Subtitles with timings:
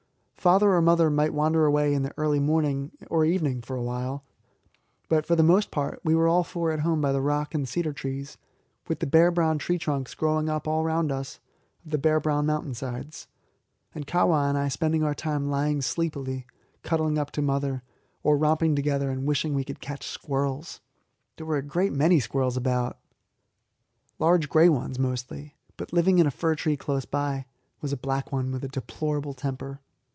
[0.41, 3.83] Father or mother might wander away alone in the early morning or evening for a
[3.83, 4.23] while,
[5.07, 7.61] but for the most part we were all four at home by the rock and
[7.61, 8.39] the cedar trees,
[8.87, 11.37] with the bare brown tree trunks growing up all round out
[11.85, 13.27] of the bare brown mountain sides,
[13.93, 16.47] and Kahwa and I spending our time lying sleepily
[16.81, 17.83] cuddled up to mother,
[18.23, 20.81] or romping together and wishing we could catch squirrels.
[21.37, 22.97] There were a great many squirrels about
[24.17, 27.45] large gray ones mostly; but living in a fir tree close by us
[27.81, 29.81] was a black one with a deplorable temper.